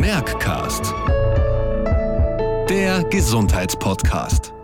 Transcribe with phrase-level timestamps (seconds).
[0.00, 0.94] Merckcast.
[2.70, 4.54] Der Gesundheitspodcast.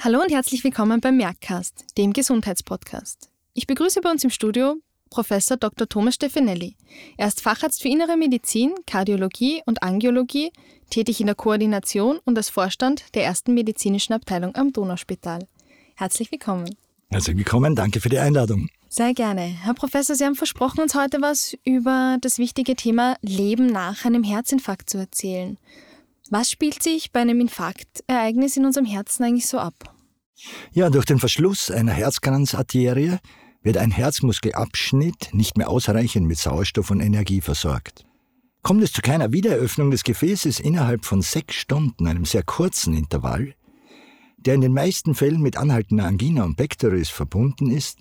[0.00, 3.28] Hallo und herzlich willkommen beim Merckcast, dem Gesundheitspodcast.
[3.54, 4.76] Ich begrüße bei uns im Studio
[5.10, 5.88] Professor Dr.
[5.88, 6.76] Thomas Stefanelli.
[7.16, 10.52] Er ist Facharzt für Innere Medizin, Kardiologie und Angiologie,
[10.90, 15.48] tätig in der Koordination und als Vorstand der ersten medizinischen Abteilung am Donauspital.
[15.96, 16.70] Herzlich willkommen.
[17.10, 18.68] Herzlich willkommen, danke für die Einladung.
[18.96, 19.40] Sehr gerne.
[19.40, 24.22] Herr Professor, Sie haben versprochen, uns heute was über das wichtige Thema Leben nach einem
[24.22, 25.58] Herzinfarkt zu erzählen.
[26.30, 29.74] Was spielt sich bei einem Infarktereignis in unserem Herzen eigentlich so ab?
[30.70, 33.16] Ja, durch den Verschluss einer Herzkranzarterie
[33.64, 38.06] wird ein Herzmuskelabschnitt nicht mehr ausreichend mit Sauerstoff und Energie versorgt.
[38.62, 43.56] Kommt es zu keiner Wiedereröffnung des Gefäßes innerhalb von sechs Stunden, einem sehr kurzen Intervall,
[44.36, 47.98] der in den meisten Fällen mit anhaltender Angina und Pectoris verbunden ist,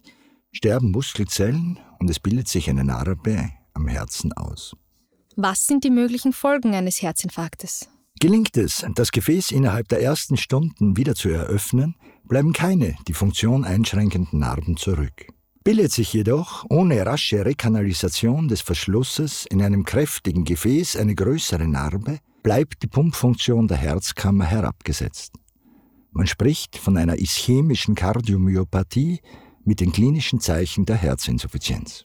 [0.54, 4.76] sterben Muskelzellen und es bildet sich eine Narbe am Herzen aus.
[5.36, 7.90] Was sind die möglichen Folgen eines Herzinfarktes?
[8.20, 13.66] Gelingt es, das Gefäß innerhalb der ersten Stunden wieder zu eröffnen, bleiben keine die Funktion
[13.66, 15.28] einschränkenden Narben zurück.
[15.64, 22.20] Bildet sich jedoch ohne rasche Rekanalisation des Verschlusses in einem kräftigen Gefäß eine größere Narbe,
[22.44, 25.34] bleibt die Pumpfunktion der Herzkammer herabgesetzt.
[26.12, 29.20] Man spricht von einer ischämischen Kardiomyopathie
[29.66, 32.04] mit den klinischen Zeichen der Herzinsuffizienz.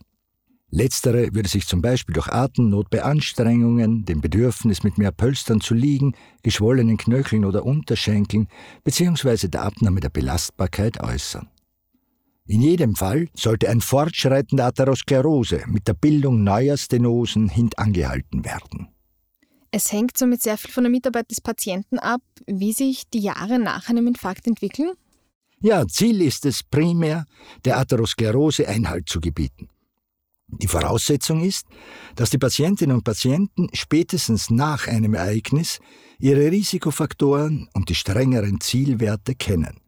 [0.71, 5.73] Letztere würde sich zum Beispiel durch Atemnot bei Anstrengungen, dem Bedürfnis mit mehr Pölstern zu
[5.73, 8.47] liegen, geschwollenen Knöcheln oder Unterschenkeln
[8.83, 9.47] bzw.
[9.47, 11.49] der Abnahme der Belastbarkeit äußern.
[12.45, 18.89] In jedem Fall sollte ein Fortschreiten der Atherosklerose mit der Bildung neuer Stenosen hintangehalten werden.
[19.71, 23.59] Es hängt somit sehr viel von der Mitarbeit des Patienten ab, wie sich die Jahre
[23.59, 24.93] nach einem Infarkt entwickeln?
[25.61, 27.25] Ja, Ziel ist es primär,
[27.65, 29.69] der Atherosklerose Einhalt zu gebieten.
[30.47, 31.67] Die Voraussetzung ist,
[32.15, 35.79] dass die Patientinnen und Patienten spätestens nach einem Ereignis
[36.17, 39.79] ihre Risikofaktoren und die strengeren Zielwerte kennen.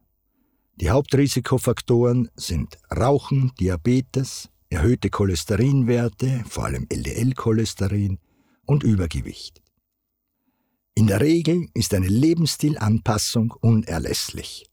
[0.76, 8.20] Die Hauptrisikofaktoren sind Rauchen, Diabetes, erhöhte Cholesterinwerte, vor allem LDL-Cholesterin
[8.66, 9.62] und Übergewicht.
[10.96, 14.71] In der Regel ist eine Lebensstilanpassung unerlässlich.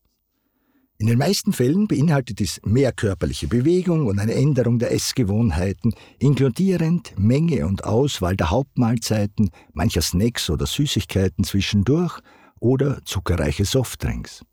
[1.00, 7.16] In den meisten Fällen beinhaltet dies mehr körperliche Bewegung und eine Änderung der Essgewohnheiten, inkludierend
[7.16, 12.18] Menge und Auswahl der Hauptmahlzeiten, mancher Snacks oder Süßigkeiten zwischendurch
[12.58, 14.44] oder zuckerreiche Softdrinks.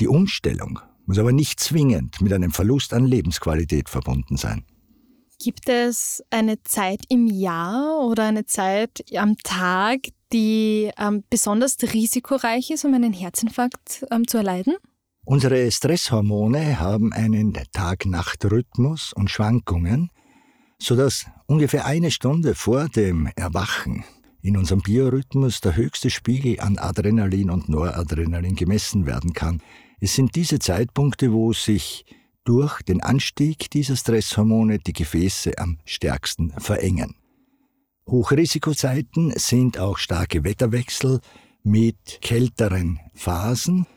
[0.00, 4.64] Die Umstellung muss aber nicht zwingend mit einem Verlust an Lebensqualität verbunden sein.
[5.38, 12.72] Gibt es eine Zeit im Jahr oder eine Zeit am Tag, die ähm, besonders risikoreich
[12.72, 14.74] ist, um einen Herzinfarkt ähm, zu erleiden?
[15.28, 20.12] Unsere Stresshormone haben einen Tag-Nacht-Rhythmus und Schwankungen,
[20.78, 24.04] sodass ungefähr eine Stunde vor dem Erwachen
[24.40, 29.60] in unserem Biorhythmus der höchste Spiegel an Adrenalin und Noradrenalin gemessen werden kann.
[29.98, 32.04] Es sind diese Zeitpunkte, wo sich
[32.44, 37.16] durch den Anstieg dieser Stresshormone die Gefäße am stärksten verengen.
[38.08, 41.18] Hochrisikozeiten sind auch starke Wetterwechsel
[41.64, 43.88] mit kälteren Phasen,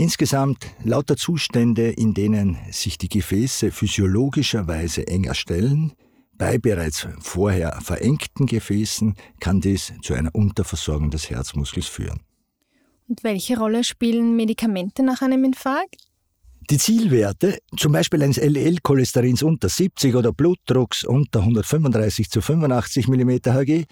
[0.00, 5.92] Insgesamt lauter Zustände, in denen sich die Gefäße physiologischerweise enger stellen,
[6.34, 12.20] bei bereits vorher verengten Gefäßen kann dies zu einer Unterversorgung des Herzmuskels führen.
[13.08, 15.96] Und welche Rolle spielen Medikamente nach einem Infarkt?
[16.70, 23.30] Die Zielwerte, zum Beispiel eines LL-Cholesterins unter 70 oder Blutdrucks unter 135 zu 85 mm
[23.46, 23.84] Hg,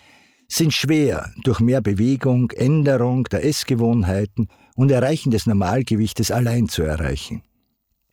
[0.47, 7.43] sind schwer durch mehr Bewegung, Änderung der Essgewohnheiten und Erreichen des Normalgewichtes allein zu erreichen.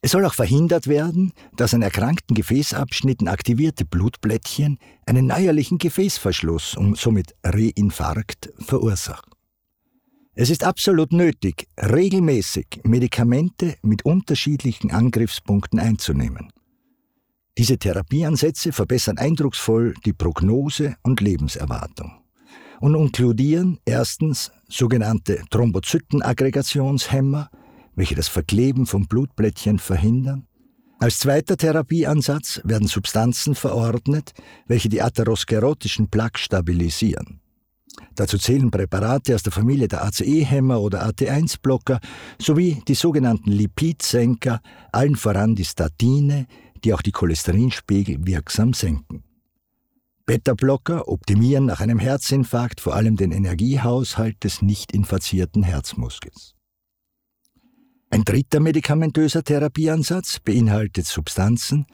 [0.02, 6.98] Es soll auch verhindert werden, dass an erkrankten Gefäßabschnitten aktivierte Blutblättchen einen neuerlichen Gefäßverschluss und
[6.98, 9.32] somit Reinfarkt verursachen.
[10.36, 16.52] Es ist absolut nötig, regelmäßig Medikamente mit unterschiedlichen Angriffspunkten einzunehmen.
[17.58, 22.23] Diese Therapieansätze verbessern eindrucksvoll die Prognose und Lebenserwartung
[22.84, 27.50] und inkludieren erstens sogenannte Thrombozytenaggregationshemmer,
[27.96, 30.48] welche das Verkleben von Blutblättchen verhindern.
[31.00, 34.34] Als zweiter Therapieansatz werden Substanzen verordnet,
[34.68, 37.40] welche die atherosklerotischen Plaques stabilisieren.
[38.16, 42.02] Dazu zählen Präparate aus der Familie der ACE-Hämmer oder AT1-Blocker
[42.38, 44.60] sowie die sogenannten Lipidsenker,
[44.92, 46.48] allen voran die Statine,
[46.84, 49.24] die auch die Cholesterinspiegel wirksam senken.
[50.26, 56.56] Beta-Blocker optimieren nach einem Herzinfarkt vor allem den Energiehaushalt des nicht infazierten Herzmuskels.
[58.10, 61.88] Ein dritter medikamentöser Therapieansatz beinhaltet Substanzen,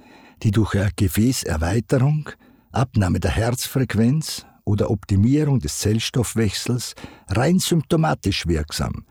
[0.44, 2.30] die durch Gefäßerweiterung
[2.72, 6.94] Abnahme der Herzfrequenz oder Optimierung des Zellstoffwechsels
[7.30, 9.06] rein symptomatisch wirksam,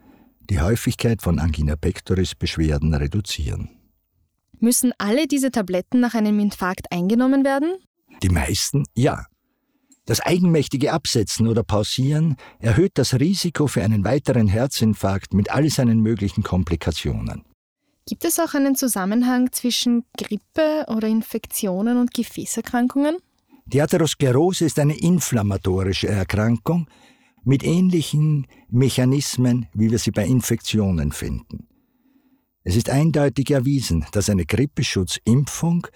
[0.49, 3.71] die Häufigkeit von Angina pectoris Beschwerden reduzieren.
[4.61, 7.75] Müssen alle diese Tabletten nach einem Infarkt eingenommen werden?
[8.23, 9.27] Die meisten ja.
[10.05, 16.01] Das eigenmächtige Absetzen oder Pausieren erhöht das Risiko für einen weiteren Herzinfarkt mit all seinen
[16.01, 17.45] möglichen Komplikationen.
[18.07, 23.19] Gibt es auch einen Zusammenhang zwischen Grippe oder Infektionen und Gefäßerkrankungen?
[23.67, 26.89] Die Atherosklerose ist eine inflammatorische Erkrankung
[27.45, 31.69] mit ähnlichen Mechanismen, wie wir sie bei Infektionen finden.
[32.65, 35.87] Es ist eindeutig erwiesen, dass eine Grippeschutzimpfung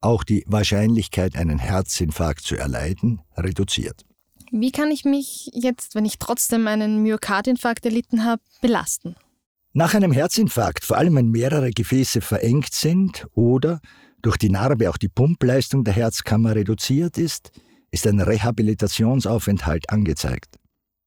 [0.00, 4.04] auch die Wahrscheinlichkeit, einen Herzinfarkt zu erleiden, reduziert.
[4.50, 9.14] Wie kann ich mich jetzt, wenn ich trotzdem einen Myokardinfarkt erlitten habe, belasten?
[9.72, 13.80] Nach einem Herzinfarkt, vor allem wenn mehrere Gefäße verengt sind oder
[14.22, 17.52] durch die Narbe auch die Pumpleistung der Herzkammer reduziert ist,
[17.92, 20.56] ist ein Rehabilitationsaufenthalt angezeigt.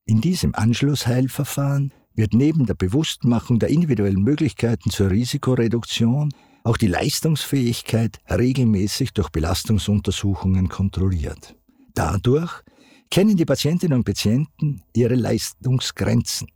[0.05, 8.19] In diesem Anschlussheilverfahren wird neben der Bewusstmachung der individuellen Möglichkeiten zur Risikoreduktion auch die Leistungsfähigkeit
[8.29, 11.55] regelmäßig durch Belastungsuntersuchungen kontrolliert.
[11.93, 12.63] Dadurch
[13.11, 16.47] kennen die Patientinnen und Patienten ihre Leistungsgrenzen.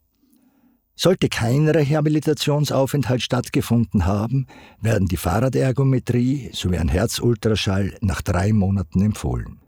[0.95, 4.48] Sollte kein Rehabilitationsaufenthalt stattgefunden haben,
[4.81, 9.60] werden die Fahrradergometrie sowie ein Herzultraschall nach drei Monaten empfohlen.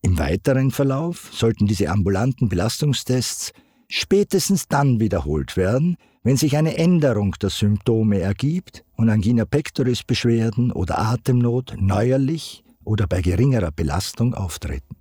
[0.00, 3.52] Im weiteren Verlauf sollten diese ambulanten Belastungstests
[3.88, 10.72] spätestens dann wiederholt werden, wenn sich eine Änderung der Symptome ergibt und Angina pectoris Beschwerden
[10.72, 14.96] oder Atemnot neuerlich oder bei geringerer Belastung auftreten.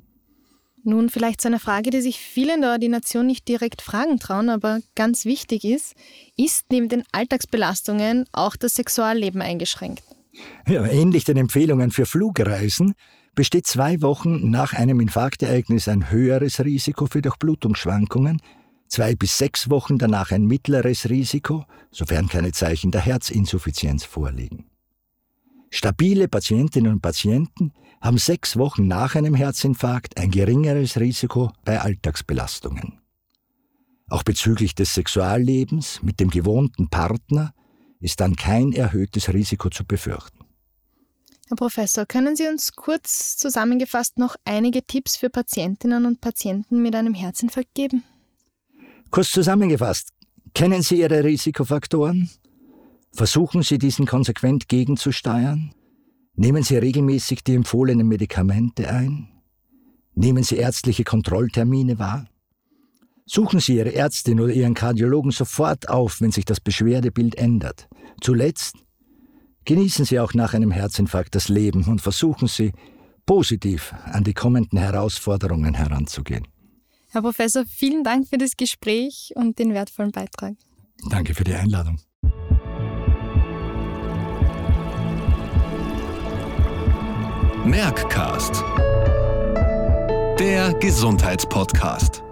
[0.86, 4.50] Nun vielleicht zu einer Frage, die sich viele in der Ordination nicht direkt fragen trauen,
[4.50, 5.96] aber ganz wichtig ist,
[6.36, 10.04] ist neben den Alltagsbelastungen auch das Sexualleben eingeschränkt?
[10.68, 12.96] Ja, ähnlich den Empfehlungen für Flugreisen
[13.34, 18.42] besteht zwei Wochen nach einem Infarktereignis ein höheres Risiko für Durchblutungsschwankungen,
[18.94, 24.70] zwei bis sechs Wochen danach ein mittleres Risiko, sofern keine Zeichen der Herzinsuffizienz vorliegen.
[25.72, 33.00] Stabile Patientinnen und Patienten haben sechs Wochen nach einem Herzinfarkt ein geringeres Risiko bei Alltagsbelastungen.
[34.10, 37.56] Auch bezüglich des Sexuallebens mit dem gewohnten Partner
[38.00, 40.46] ist dann kein erhöhtes Risiko zu befürchten.
[41.48, 46.94] Herr Professor, können Sie uns kurz zusammengefasst noch einige Tipps für Patientinnen und Patienten mit
[46.94, 48.04] einem Herzinfarkt geben?
[49.14, 50.10] Kurz zusammengefasst,
[50.56, 52.32] kennen Sie Ihre Risikofaktoren?
[53.12, 55.72] Versuchen Sie diesen konsequent gegenzusteuern?
[56.34, 59.28] Nehmen Sie regelmäßig die empfohlenen Medikamente ein?
[60.16, 62.26] Nehmen Sie ärztliche Kontrolltermine wahr?
[63.28, 67.88] Suchen Sie Ihre Ärztin oder Ihren Kardiologen sofort auf, wenn sich das Beschwerdebild ändert.
[68.20, 68.78] Zuletzt
[69.66, 72.74] genießen Sie auch nach einem Herzinfarkt das Leben und versuchen Sie,
[73.28, 76.48] positiv an die kommenden Herausforderungen heranzugehen.
[77.14, 80.56] Herr Professor, vielen Dank für das Gespräch und den wertvollen Beitrag.
[81.12, 82.00] Danke für die Einladung.
[87.64, 88.64] Merckcast.
[90.40, 92.24] Der Gesundheitspodcast.